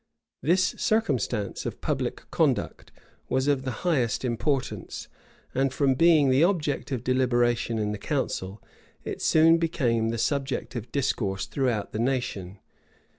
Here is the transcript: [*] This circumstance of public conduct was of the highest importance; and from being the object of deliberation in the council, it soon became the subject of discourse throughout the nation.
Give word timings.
[*] 0.25 0.41
This 0.41 0.69
circumstance 0.79 1.63
of 1.63 1.79
public 1.79 2.23
conduct 2.31 2.91
was 3.29 3.47
of 3.47 3.61
the 3.61 3.85
highest 3.85 4.25
importance; 4.25 5.07
and 5.53 5.71
from 5.71 5.93
being 5.93 6.31
the 6.31 6.43
object 6.43 6.91
of 6.91 7.03
deliberation 7.03 7.77
in 7.77 7.91
the 7.91 7.99
council, 7.99 8.63
it 9.03 9.21
soon 9.21 9.59
became 9.59 10.09
the 10.09 10.17
subject 10.17 10.75
of 10.75 10.91
discourse 10.91 11.45
throughout 11.45 11.91
the 11.91 11.99
nation. 11.99 12.57